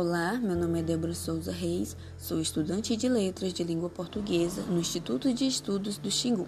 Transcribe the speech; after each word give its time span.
Olá, 0.00 0.34
meu 0.34 0.54
nome 0.54 0.78
é 0.78 0.82
Débora 0.84 1.12
Souza 1.12 1.50
Reis, 1.50 1.96
sou 2.16 2.40
estudante 2.40 2.96
de 2.96 3.08
Letras 3.08 3.52
de 3.52 3.64
Língua 3.64 3.90
Portuguesa 3.90 4.62
no 4.62 4.78
Instituto 4.78 5.34
de 5.34 5.44
Estudos 5.44 5.98
do 5.98 6.08
Xingu. 6.08 6.46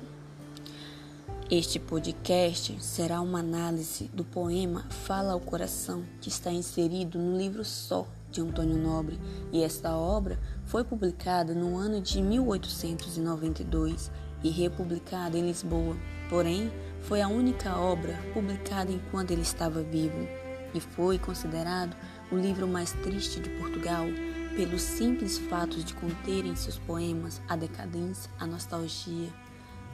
Este 1.51 1.81
podcast 1.81 2.77
será 2.81 3.21
uma 3.21 3.41
análise 3.41 4.09
do 4.15 4.25
poema 4.25 4.87
Fala 4.89 5.33
ao 5.33 5.41
Coração, 5.41 6.05
que 6.21 6.29
está 6.29 6.53
inserido 6.53 7.19
no 7.19 7.37
livro 7.37 7.65
Só 7.65 8.07
de 8.31 8.41
Antônio 8.41 8.79
Nobre, 8.79 9.19
e 9.53 9.65
esta 9.65 9.97
obra 9.97 10.39
foi 10.65 10.85
publicada 10.85 11.53
no 11.53 11.77
ano 11.77 12.01
de 12.01 12.23
1892 12.23 14.13
e 14.45 14.51
republicada 14.51 15.37
em 15.37 15.45
Lisboa. 15.45 15.97
Porém, 16.29 16.71
foi 17.01 17.21
a 17.21 17.27
única 17.27 17.77
obra 17.77 18.17
publicada 18.33 18.93
enquanto 18.93 19.33
ele 19.33 19.43
estava 19.43 19.83
vivo 19.83 20.29
e 20.73 20.81
foi 20.81 21.19
considerado 21.19 21.97
o 22.31 22.37
livro 22.37 22.67
mais 22.67 22.93
triste 22.93 23.41
de 23.41 23.51
Portugal 23.51 24.07
pelos 24.55 24.83
simples 24.83 25.39
fatos 25.39 25.85
de 25.85 25.95
conter 25.95 26.45
em 26.45 26.55
seus 26.55 26.79
poemas 26.79 27.41
a 27.49 27.57
decadência, 27.57 28.31
a 28.39 28.47
nostalgia, 28.47 29.29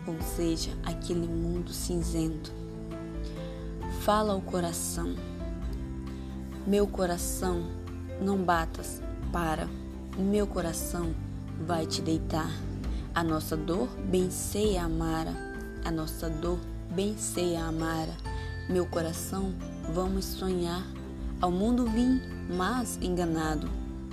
ou 0.06 0.20
seja, 0.20 0.70
aquele 0.84 1.26
mundo 1.26 1.72
cinzento. 1.72 2.52
Fala 4.02 4.34
o 4.34 4.42
coração. 4.42 5.14
Meu 6.66 6.86
coração, 6.86 7.70
não 8.20 8.38
batas, 8.38 9.02
para. 9.32 9.68
Meu 10.18 10.46
coração 10.46 11.14
vai 11.66 11.86
te 11.86 12.02
deitar. 12.02 12.50
A 13.14 13.24
nossa 13.24 13.56
dor 13.56 13.88
bem 14.10 14.30
sei 14.30 14.76
a 14.76 14.84
amara, 14.84 15.34
a 15.84 15.90
nossa 15.90 16.28
dor 16.28 16.58
bem 16.90 17.16
sei 17.16 17.56
a 17.56 17.66
amara. 17.66 18.14
Meu 18.68 18.86
coração, 18.86 19.54
vamos 19.92 20.24
sonhar 20.24 20.82
ao 21.40 21.50
mundo 21.50 21.84
vim, 21.84 22.20
mas 22.48 22.98
enganado. 23.02 23.68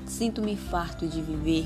Sinto-me 0.06 0.58
farto 0.58 1.08
de 1.08 1.22
viver. 1.22 1.66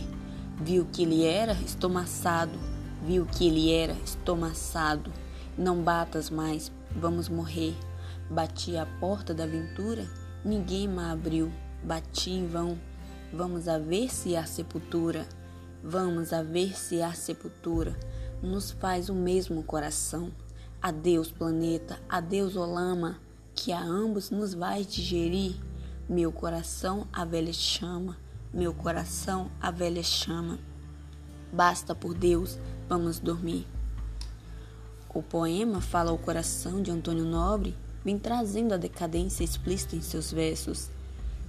Vi 0.62 0.80
o 0.80 0.86
que 0.86 1.02
ele 1.02 1.24
era, 1.24 1.54
estomaçado. 1.54 2.58
Vi 3.04 3.20
o 3.20 3.26
que 3.26 3.48
ele 3.48 3.72
era, 3.72 3.94
estomaçado. 4.06 5.12
Não 5.58 5.82
batas 5.82 6.30
mais, 6.30 6.72
vamos 6.96 7.28
morrer. 7.28 7.76
Bati 8.30 8.78
a 8.78 8.86
porta 9.00 9.34
da 9.34 9.46
aventura, 9.46 10.08
ninguém 10.46 10.88
me 10.88 11.02
abriu. 11.02 11.52
Bati 11.84 12.32
em 12.32 12.48
vão. 12.48 12.78
Vamos 13.34 13.68
a 13.68 13.80
ver 13.80 14.14
se 14.14 14.36
há 14.36 14.46
sepultura. 14.46 15.26
Vamos 15.84 16.34
a 16.34 16.44
ver 16.44 16.78
se 16.78 17.02
há 17.02 17.14
sepultura. 17.14 17.98
Nos 18.44 18.70
faz 18.72 19.10
o 19.10 19.16
mesmo 19.16 19.64
coração. 19.64 20.32
Adeus, 20.82 21.32
planeta. 21.32 22.00
Adeus, 22.08 22.56
Olama 22.56 23.27
que 23.58 23.74
a 23.74 23.82
ambos 23.82 24.30
nos 24.30 24.54
vai 24.54 24.86
digerir. 24.86 25.56
Meu 26.08 26.32
coração 26.32 27.08
a 27.12 27.26
velha 27.26 27.52
chama, 27.52 28.16
meu 28.54 28.72
coração 28.72 29.52
a 29.60 29.72
velha 29.72 30.04
chama. 30.04 30.60
Basta 31.52 31.96
por 31.96 32.14
Deus, 32.14 32.60
vamos 32.88 33.20
dormir. 33.20 33.68
O 35.14 35.24
poema 35.24 35.82
Fala 35.82 36.12
ao 36.12 36.18
Coração 36.20 36.82
de 36.82 36.92
Antônio 36.92 37.26
Nobre 37.26 37.76
vem 38.06 38.20
trazendo 38.20 38.74
a 38.74 38.78
decadência 38.78 39.44
explícita 39.44 39.96
em 39.96 40.02
seus 40.02 40.32
versos. 40.32 40.90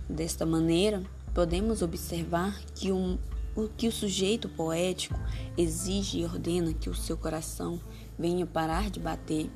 Desta 0.09 0.47
maneira, 0.47 1.03
podemos 1.34 1.83
observar 1.83 2.59
que 2.75 2.91
um, 2.91 3.19
o 3.55 3.69
que 3.69 3.86
o 3.86 3.92
sujeito 3.92 4.48
poético 4.48 5.19
exige 5.59 6.20
e 6.20 6.25
ordena 6.25 6.73
que 6.73 6.89
o 6.89 6.95
seu 6.95 7.19
coração 7.19 7.79
venha 8.19 8.47
parar 8.47 8.89
de 8.89 8.98
bater. 8.98 9.51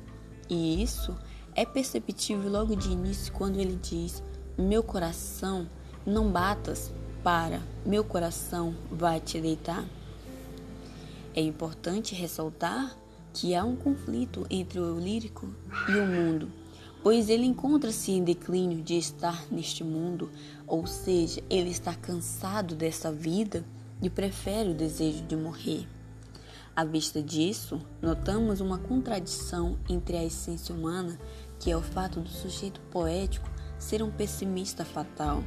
E 0.47 0.83
isso 0.83 1.17
é 1.55 1.65
perceptível 1.65 2.49
logo 2.49 2.75
de 2.75 2.89
início 2.89 3.31
quando 3.33 3.59
ele 3.59 3.79
diz: 3.81 4.21
Meu 4.57 4.83
coração, 4.83 5.67
não 6.05 6.31
batas, 6.31 6.91
para, 7.23 7.61
meu 7.85 8.03
coração 8.03 8.75
vai 8.91 9.19
te 9.19 9.39
deitar. 9.39 9.85
É 11.35 11.41
importante 11.41 12.13
ressaltar 12.13 12.95
que 13.33 13.55
há 13.55 13.63
um 13.63 13.75
conflito 13.75 14.45
entre 14.49 14.79
o 14.79 14.99
lírico 14.99 15.49
e 15.89 15.93
o 15.93 16.05
mundo, 16.05 16.51
pois 17.01 17.29
ele 17.29 17.45
encontra-se 17.45 18.11
em 18.11 18.23
declínio 18.23 18.83
de 18.83 18.97
estar 18.97 19.45
neste 19.49 19.83
mundo, 19.83 20.29
ou 20.67 20.85
seja, 20.85 21.41
ele 21.49 21.69
está 21.69 21.95
cansado 21.95 22.75
dessa 22.75 23.11
vida 23.11 23.65
e 24.01 24.09
prefere 24.09 24.69
o 24.69 24.75
desejo 24.75 25.23
de 25.23 25.35
morrer. 25.35 25.87
À 26.75 26.83
vista 26.83 27.21
disso, 27.21 27.79
notamos 28.01 28.59
uma 28.59 28.79
contradição 28.79 29.77
entre 29.87 30.17
a 30.17 30.23
essência 30.23 30.73
humana 30.73 31.19
que 31.59 31.69
é 31.69 31.77
o 31.77 31.81
fato 31.81 32.19
do 32.19 32.29
sujeito 32.29 32.81
poético 32.91 33.47
ser 33.77 34.01
um 34.01 34.09
pessimista 34.09 34.83
fatal. 34.83 35.43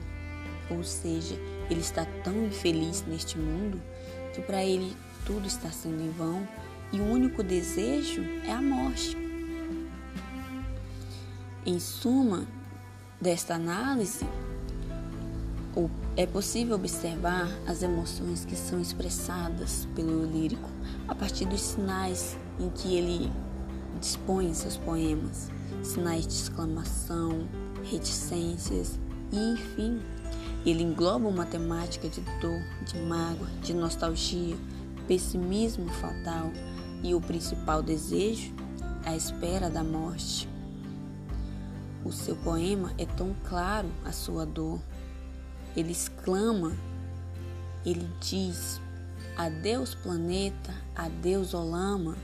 Ou 0.71 0.85
seja, 0.85 1.35
ele 1.69 1.81
está 1.81 2.07
tão 2.23 2.47
infeliz 2.47 3.05
neste 3.07 3.39
mundo 3.39 3.83
que 4.35 4.41
para 4.41 4.65
ele 4.65 4.97
tudo 5.25 5.47
está 5.47 5.71
sendo 5.71 6.01
em 6.01 6.11
vão 6.11 6.47
e 6.93 7.01
o 7.01 7.05
único 7.05 7.43
desejo 7.43 8.23
é 8.45 8.53
a 8.53 8.63
morte. 8.63 9.17
Em 11.67 11.81
suma, 11.81 12.47
desta 13.21 13.55
análise, 13.55 14.25
é 16.17 16.27
possível 16.27 16.77
observar 16.77 17.49
as 17.67 17.83
emoções 17.83 18.45
que 18.45 18.57
são 18.57 18.81
expressadas 18.81 19.87
pelo 19.95 20.25
lírico 20.25 20.71
a 21.07 21.15
partir 21.15 21.45
dos 21.45 21.61
sinais 21.61 22.37
em 22.59 22.71
que 22.71 22.97
ele 22.97 23.31
dispõe 24.01 24.53
seus 24.55 24.77
poemas 24.77 25.51
sinais 25.83 26.27
de 26.27 26.33
exclamação, 26.33 27.47
reticências 27.85 28.99
e, 29.33 29.37
enfim, 29.37 30.01
ele 30.65 30.83
engloba 30.83 31.29
uma 31.29 31.47
temática 31.47 32.09
de 32.09 32.21
dor, 32.41 32.61
de 32.85 32.99
mágoa, 33.03 33.49
de 33.63 33.73
nostalgia, 33.73 34.57
pessimismo 35.07 35.89
fatal 35.89 36.51
e 37.03 37.15
o 37.15 37.21
principal 37.21 37.83
desejo, 37.83 38.53
a 39.05 39.15
espera 39.15 39.71
da 39.71 39.85
morte. 39.85 40.49
O 42.05 42.13
seu 42.13 42.37
poema 42.37 42.93
é 42.99 43.05
tão 43.05 43.35
claro 43.49 43.89
a 44.05 44.13
sua 44.13 44.45
dor. 44.45 44.81
Ele 45.77 45.93
exclama, 45.93 46.73
ele 47.85 48.09
diz: 48.21 48.81
Adeus, 49.37 49.95
planeta, 49.95 50.75
adeus, 50.95 51.53
Olama. 51.53 52.17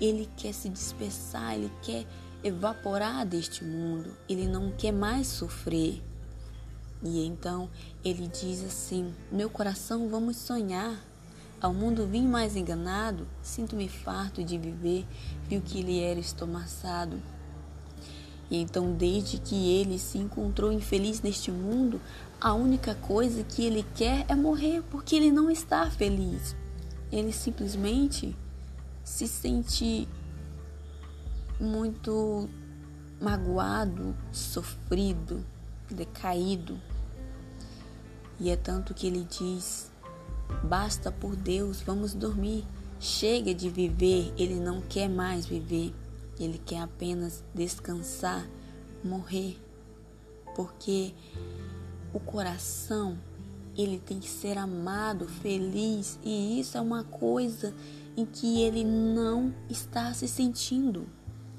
Ele 0.00 0.28
quer 0.36 0.52
se 0.52 0.68
dispersar, 0.68 1.54
ele 1.54 1.70
quer 1.82 2.06
evaporar 2.42 3.24
deste 3.24 3.64
mundo, 3.64 4.16
ele 4.28 4.48
não 4.48 4.70
quer 4.70 4.92
mais 4.92 5.26
sofrer. 5.26 6.02
E 7.02 7.26
então 7.26 7.68
ele 8.02 8.26
diz 8.26 8.64
assim: 8.64 9.14
Meu 9.30 9.50
coração, 9.50 10.08
vamos 10.08 10.36
sonhar. 10.36 10.98
Ao 11.60 11.72
mundo 11.72 12.06
vim 12.06 12.26
mais 12.26 12.56
enganado, 12.56 13.26
sinto-me 13.42 13.88
farto 13.88 14.42
de 14.42 14.58
viver, 14.58 15.06
vi 15.48 15.56
o 15.56 15.62
que 15.62 15.78
ele 15.78 16.00
era 16.00 16.20
estomaçado. 16.20 17.22
E 18.50 18.58
então, 18.58 18.92
desde 18.92 19.38
que 19.38 19.54
ele 19.54 19.98
se 19.98 20.18
encontrou 20.18 20.70
infeliz 20.70 21.22
neste 21.22 21.50
mundo, 21.50 22.00
a 22.40 22.52
única 22.52 22.94
coisa 22.94 23.42
que 23.42 23.64
ele 23.64 23.84
quer 23.94 24.24
é 24.28 24.34
morrer, 24.34 24.82
porque 24.90 25.16
ele 25.16 25.30
não 25.30 25.50
está 25.50 25.90
feliz. 25.90 26.54
Ele 27.10 27.32
simplesmente 27.32 28.36
se 29.02 29.28
sente 29.28 30.08
muito 31.60 32.48
magoado, 33.20 34.16
sofrido, 34.32 35.44
decaído. 35.90 36.80
E 38.38 38.50
é 38.50 38.56
tanto 38.56 38.94
que 38.94 39.06
ele 39.06 39.26
diz: 39.30 39.90
basta 40.62 41.10
por 41.12 41.36
Deus, 41.36 41.80
vamos 41.80 42.14
dormir. 42.14 42.64
Chega 43.00 43.54
de 43.54 43.68
viver, 43.68 44.32
ele 44.36 44.54
não 44.54 44.80
quer 44.80 45.08
mais 45.08 45.44
viver, 45.44 45.94
ele 46.38 46.58
quer 46.58 46.80
apenas 46.80 47.44
descansar, 47.54 48.48
morrer. 49.02 49.58
Porque 50.54 51.12
o 52.14 52.20
coração, 52.20 53.18
ele 53.76 53.98
tem 53.98 54.20
que 54.20 54.30
ser 54.30 54.56
amado, 54.56 55.26
feliz, 55.26 56.18
e 56.22 56.60
isso 56.60 56.78
é 56.78 56.80
uma 56.80 57.02
coisa 57.02 57.74
em 58.16 58.24
que 58.24 58.62
ele 58.62 58.84
não 58.84 59.52
está 59.68 60.14
se 60.14 60.28
sentindo. 60.28 61.08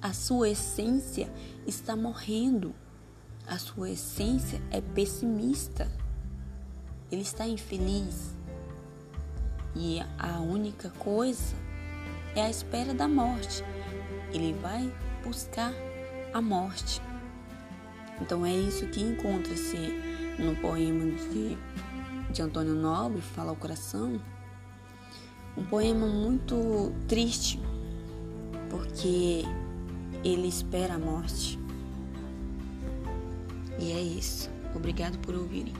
A 0.01 0.13
sua 0.13 0.49
essência 0.49 1.29
está 1.67 1.95
morrendo. 1.95 2.73
A 3.45 3.57
sua 3.57 3.89
essência 3.89 4.61
é 4.71 4.79
pessimista. 4.79 5.91
Ele 7.11 7.21
está 7.21 7.45
infeliz. 7.45 8.33
E 9.75 9.99
a 10.17 10.39
única 10.39 10.89
coisa 10.91 11.53
é 12.33 12.43
a 12.43 12.49
espera 12.49 12.93
da 12.93 13.09
morte. 13.09 13.61
Ele 14.31 14.53
vai 14.53 14.89
buscar 15.21 15.73
a 16.33 16.41
morte. 16.41 17.01
Então 18.21 18.45
é 18.45 18.55
isso 18.55 18.87
que 18.87 19.01
encontra-se 19.01 20.14
no 20.37 20.55
poema 20.57 21.05
de, 21.05 21.57
de 22.31 22.41
Antônio 22.41 22.73
Nobre, 22.73 23.21
Fala 23.21 23.49
ao 23.49 23.55
Coração. 23.55 24.19
Um 25.57 25.63
poema 25.63 26.05
muito 26.05 26.91
triste, 27.07 27.61
porque 28.69 29.43
ele 30.23 30.47
espera 30.47 30.95
a 30.95 30.99
morte. 30.99 31.59
E 33.79 33.91
é 33.91 34.01
isso. 34.01 34.49
Obrigado 34.75 35.17
por 35.19 35.35
ouvirem. 35.35 35.73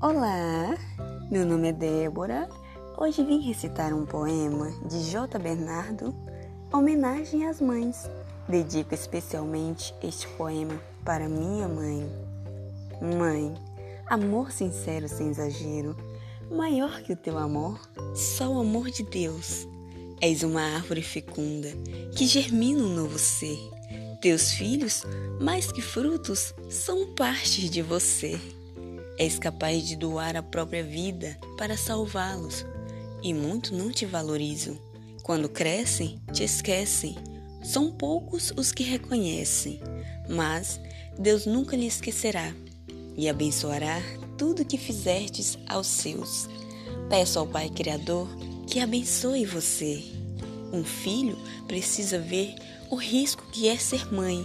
Olá, 0.00 0.76
meu 1.30 1.46
nome 1.46 1.68
é 1.68 1.72
Débora. 1.72 2.48
Hoje 2.96 3.24
vim 3.24 3.40
recitar 3.40 3.92
um 3.92 4.04
poema 4.04 4.70
de 4.86 5.10
J. 5.10 5.38
Bernardo, 5.38 6.14
homenagem 6.72 7.46
às 7.48 7.60
mães. 7.60 8.08
Dedico 8.48 8.94
especialmente 8.94 9.94
este 10.02 10.28
poema 10.28 10.80
para 11.04 11.28
minha 11.28 11.66
mãe. 11.66 12.06
Mãe, 13.18 13.54
amor 14.06 14.52
sincero 14.52 15.08
sem 15.08 15.30
exagero, 15.30 15.96
maior 16.50 17.02
que 17.02 17.14
o 17.14 17.16
teu 17.16 17.38
amor, 17.38 17.80
só 18.14 18.48
o 18.52 18.60
amor 18.60 18.90
de 18.90 19.02
Deus. 19.04 19.66
És 20.20 20.42
uma 20.42 20.62
árvore 20.62 21.02
fecunda 21.02 21.68
que 22.16 22.26
germina 22.26 22.82
um 22.82 22.94
novo 22.94 23.18
ser. 23.18 23.58
Teus 24.20 24.52
filhos, 24.52 25.02
mais 25.40 25.72
que 25.72 25.80
frutos, 25.80 26.54
são 26.70 27.14
parte 27.14 27.68
de 27.68 27.82
você. 27.82 28.38
És 29.18 29.38
capaz 29.38 29.86
de 29.86 29.96
doar 29.96 30.36
a 30.36 30.42
própria 30.42 30.84
vida 30.84 31.36
para 31.58 31.76
salvá-los, 31.76 32.64
e 33.22 33.32
muito 33.32 33.74
não 33.74 33.90
te 33.90 34.04
valorizam. 34.04 34.78
Quando 35.22 35.48
crescem, 35.48 36.20
te 36.32 36.42
esquecem. 36.42 37.16
São 37.62 37.92
poucos 37.92 38.52
os 38.56 38.72
que 38.72 38.82
reconhecem, 38.82 39.80
mas 40.28 40.80
Deus 41.16 41.46
nunca 41.46 41.76
lhe 41.76 41.86
esquecerá 41.86 42.52
e 43.16 43.28
abençoará 43.28 44.02
tudo 44.36 44.64
que 44.64 44.76
fizertes 44.76 45.56
aos 45.68 45.86
seus. 45.86 46.48
Peço 47.08 47.38
ao 47.38 47.46
Pai 47.46 47.68
Criador 47.68 48.28
que 48.66 48.80
abençoe 48.80 49.44
você. 49.44 50.02
Um 50.72 50.82
filho 50.82 51.38
precisa 51.68 52.18
ver 52.18 52.54
o 52.90 52.96
risco 52.96 53.44
que 53.52 53.68
é 53.68 53.76
ser 53.76 54.12
mãe. 54.12 54.44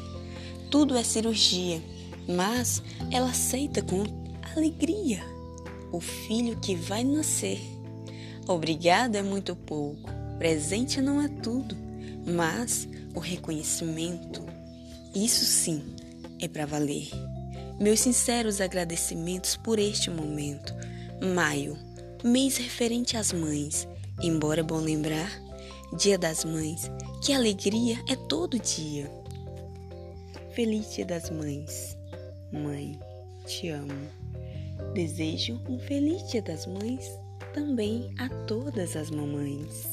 Tudo 0.70 0.96
é 0.96 1.04
cirurgia, 1.04 1.82
mas 2.28 2.84
ela 3.10 3.30
aceita 3.30 3.82
com 3.82 4.04
alegria 4.56 5.24
o 5.92 6.00
filho 6.00 6.58
que 6.60 6.76
vai 6.76 7.04
nascer. 7.04 7.77
Obrigado 8.48 9.18
é 9.18 9.22
muito 9.22 9.58
pouco, 9.58 10.10
presente 10.38 11.02
não 11.02 11.22
é 11.22 11.28
tudo, 11.28 11.76
mas 12.26 12.88
o 13.14 13.20
reconhecimento, 13.20 14.42
isso 15.14 15.44
sim, 15.44 15.84
é 16.40 16.48
para 16.48 16.66
valer. 16.66 17.10
Meus 17.78 18.00
sinceros 18.00 18.62
agradecimentos 18.62 19.58
por 19.58 19.78
este 19.78 20.10
momento. 20.10 20.74
Maio, 21.36 21.78
mês 22.24 22.56
referente 22.56 23.18
às 23.18 23.34
mães. 23.34 23.86
Embora 24.22 24.62
é 24.62 24.64
bom 24.64 24.80
lembrar, 24.80 25.30
Dia 25.98 26.18
das 26.18 26.46
Mães, 26.46 26.90
que 27.24 27.34
alegria 27.34 28.02
é 28.08 28.16
todo 28.16 28.58
dia. 28.58 29.12
Feliz 30.54 30.96
Dia 30.96 31.06
das 31.06 31.30
Mães. 31.30 31.98
Mãe, 32.52 32.98
te 33.46 33.70
amo. 33.70 34.08
Desejo 34.94 35.62
um 35.68 35.78
feliz 35.80 36.30
Dia 36.32 36.42
das 36.42 36.66
Mães 36.66 37.27
também 37.58 38.14
a 38.20 38.30
todas 38.46 38.96
as 38.96 39.10
mamães. 39.10 39.92